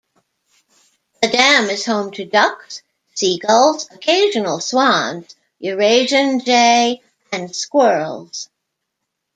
[1.21, 2.81] The dam is home to ducks,
[3.13, 8.49] seagulls, occasional swans, Eurasian jay and squirrels.